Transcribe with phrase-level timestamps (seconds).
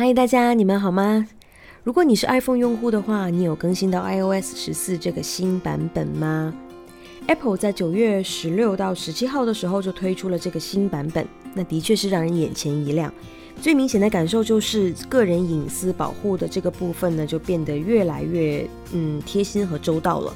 [0.00, 1.26] 嗨，大家，你们好吗？
[1.82, 6.54] 如果你是 iPhone 用户的话，你有更新到 iOS 十四这个新版本吗
[7.26, 13.12] ？Apple 在九月十六到十七号的时候就推出了这个新版本，那的确是让人眼前一亮。
[13.60, 20.32] 最明显的感受就是个人隐私保护的这个部分呢，就变得越来越嗯贴心和周到了。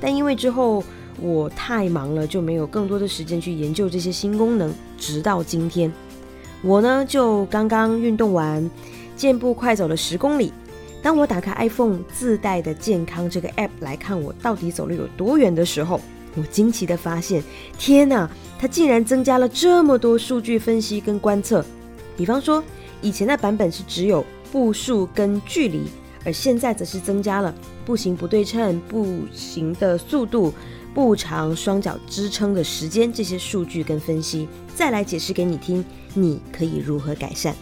[0.00, 0.84] 但因为之后
[1.20, 5.92] 我太忙了，就没有更多的时间去研究这些新功能，直到今天。
[6.62, 8.70] 我呢，就刚刚运动完，
[9.20, 10.50] 健步快走了十公里。
[11.02, 16.00] 当我打开 iPhone 自带的健康这个 App 来看我到底走了有多远的时候，
[16.36, 17.42] 我惊奇的发现，
[17.78, 21.62] 天哪，它竟然增加了这么多数据分析跟观测。
[22.16, 22.64] 比方说，
[23.02, 25.82] 以前的版本是只有步数跟距离，
[26.24, 30.50] 而现在则是增加了步行不对称、步行的速度、
[30.94, 35.84] 步长、双脚支撑的时间这些数据跟分析，再来解释给你听。
[36.14, 37.54] 你可以如何改善？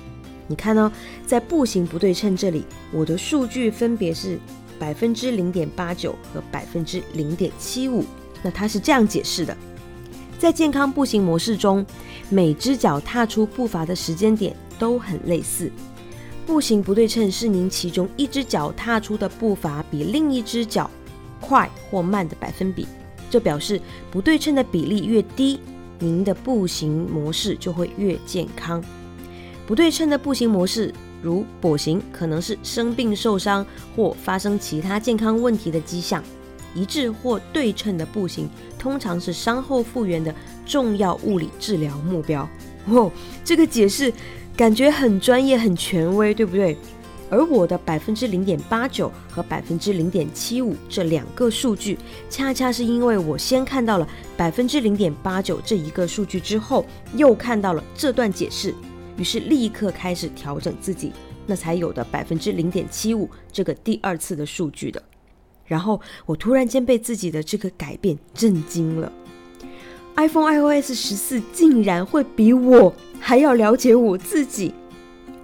[0.48, 0.90] 你看哦，
[1.24, 4.38] 在步行不对称这里，我的数据分别是
[4.78, 8.04] 百分之零点八九和百分之零点七五。
[8.42, 9.56] 那它是这样解释的：
[10.38, 11.84] 在健康步行模式中，
[12.30, 15.70] 每只脚踏出步伐的时间点都很类似。
[16.46, 20.90] 步行不对称是您其中一只脚踏出的步伐比另一只脚
[21.40, 22.86] 快或慢的百分比。
[23.28, 23.78] 这表示
[24.10, 25.60] 不对称的比例越低。
[25.98, 28.82] 您的步行模式就会越健康。
[29.68, 36.22] 不对称的步行模式，如跛行，可能是生病受伤或发生其他健康问题的迹象；
[36.74, 42.48] 一致或对称的步行，通常是伤后复原的重要物理治疗目标。
[42.86, 43.12] 哦，
[43.44, 44.10] 这个解释
[44.56, 46.74] 感觉很专业、很权威，对不对？
[47.28, 51.98] 而我的百分之零点八九和百分之零点七五这两个数据，
[52.30, 58.74] 恰恰是因为我先看到了百分之零点八九这一个数据之后，又看到了这段解释，
[59.18, 61.12] 于是立刻开始调整自己，
[61.46, 65.02] 那才有的百分之零点七五这个第二次的数据的。
[65.66, 69.12] 然后我突然间被自己的这个改变震惊了
[70.16, 74.72] ，iPhone iOS 十四竟然会比我还要了解我自己。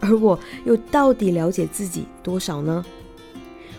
[0.01, 2.85] 而我又到底了解自己多少呢？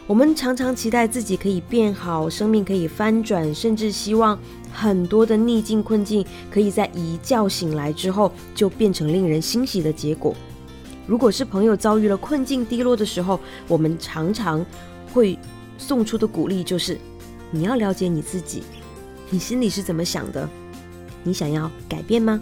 [0.07, 4.37] 我们常常期待自己可以变好，生命可以翻转，甚至希望
[4.71, 10.35] 很多的逆境困境可以在一觉醒来之后就变成令人欣喜的结果。
[11.07, 14.63] 如果是朋友遭遇了困境低落的时候，我们常常
[15.11, 15.39] 会
[15.79, 16.99] 送出的鼓励就是：
[17.49, 18.61] 你要了解你自己，
[19.31, 20.47] 你心里是怎么想的？
[21.23, 22.39] 你想要改变吗？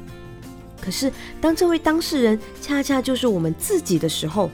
[0.81, 1.09] 可是，
[1.40, 4.51] 当这位当事人恰恰就是我们自己的时候，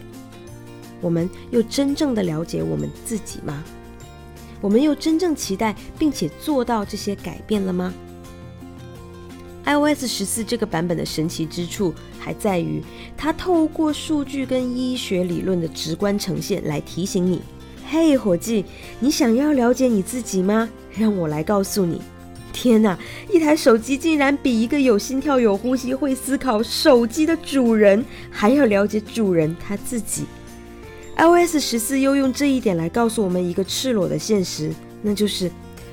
[1.01, 3.63] 我们又真正的了解我们自己吗？
[4.61, 7.93] 我们又真正期待并且做到这些改变了吗
[9.65, 12.83] ？iOS 十四这个版本的神奇之处还在于，
[13.15, 17.41] 它透过数据跟医学理论的直观呈现来提醒你：
[17.89, 18.65] 嘿，伙计，
[18.99, 20.67] 你想要了解你自己吗？
[20.91, 22.01] 让我来告诉你。
[22.51, 22.97] 天哪！
[23.31, 30.25] 一台手机竟然比一个有心跳、有呼吸、会思考手机的主人还要了解主人他自己。
[31.19, 35.51] iOS 十四又用这一点来告诉我们一个赤裸的现实，那就是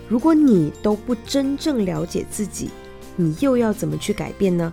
[0.08, 2.70] 如果你都不真正了解自己，
[3.16, 4.72] 你又要怎么去改变呢？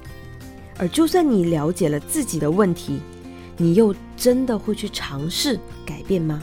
[0.78, 3.00] 而就算你了解了自己的问题，
[3.58, 6.40] 你又真的会去尝试改变吗？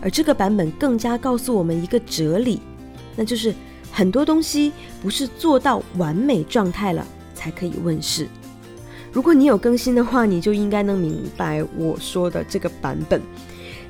[0.00, 2.60] 而这个版本更加告诉我们一个哲理，
[3.16, 3.52] 那就是。
[3.94, 8.26] 很多东西不是做到完美状态了才可以问世。
[9.12, 13.20] 如果你有更新的话，你就应该能明白我说的这个版本。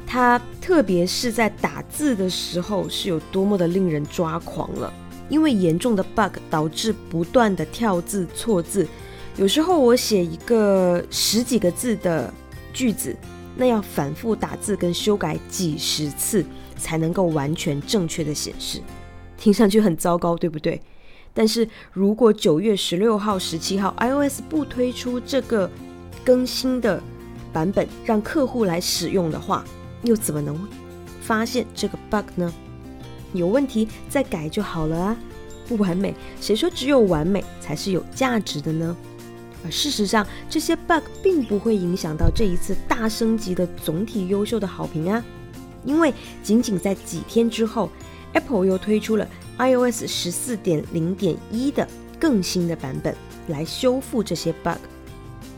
[0.05, 4.93] 它特别是在打字的时候是有多么的令人抓狂了，
[5.29, 8.87] 因为严重的 bug 导致不断的跳字错字。
[9.37, 12.35] 有时候我写一个十几个字的
[12.73, 13.17] 句子，
[13.57, 16.45] 那要反复打字跟修改几十次
[16.77, 18.81] 才能够完全正确的显示。
[19.39, 20.79] 听上去很糟糕，对不对？
[21.35, 25.71] 但是如果九月十六号、十七号 iOS 不推出这个
[26.25, 27.03] 更新的
[27.53, 29.65] 版本，让客户来使用的话，
[30.03, 30.59] 又怎么能
[31.21, 32.53] 发现这个 bug 呢？
[33.33, 35.17] 有问题再改就好了啊！
[35.67, 38.95] 不完美，谁说只有完美才是有价值的呢？
[39.65, 45.25] 而事实上，这些 bug 并不会影响到这一次大升级的总体优秀的好评啊，
[45.85, 46.13] 因为
[46.43, 47.89] 仅仅在几天之后。
[48.35, 49.29] Apple 又推出了
[49.59, 51.87] iOS 十四点零点一的
[52.19, 53.15] 更新的版本
[53.49, 54.79] 来修复这些 bug。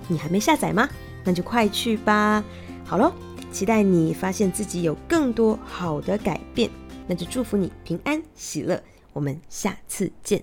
[0.08, 0.88] 你还没下载吗？
[1.24, 2.44] 那就快去吧。
[2.84, 3.12] 好喽，
[3.52, 6.70] 期待你发现自己有更多好的改变。
[7.06, 8.82] 那就祝福你平安喜乐。
[9.12, 10.42] 我们下次见。